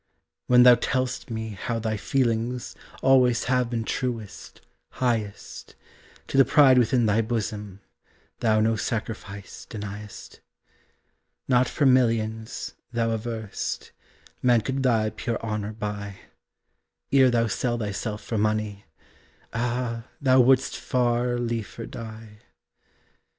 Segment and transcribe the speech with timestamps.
[0.47, 4.61] When thou tell'st me how thy feelings Always have been truest,
[4.93, 5.75] highest,
[6.27, 7.81] To the pride within thy bosom
[8.39, 10.39] Thou no sacrifice denyest.
[11.47, 13.91] Not for millions, thou averrest,
[14.41, 16.17] Man could thy pure honor buy,
[17.11, 18.85] Ere thou sell thyself for money
[19.53, 22.39] Ah, thou wouldst far liefer die.